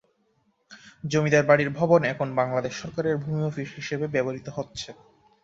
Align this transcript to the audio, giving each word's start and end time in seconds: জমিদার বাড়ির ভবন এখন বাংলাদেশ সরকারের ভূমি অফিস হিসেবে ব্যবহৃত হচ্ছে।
জমিদার 1.03 1.43
বাড়ির 1.49 1.69
ভবন 1.79 2.01
এখন 2.13 2.27
বাংলাদেশ 2.35 2.73
সরকারের 2.81 3.15
ভূমি 3.17 3.41
অফিস 3.49 3.69
হিসেবে 3.79 4.05
ব্যবহৃত 4.13 4.47
হচ্ছে। 4.57 4.89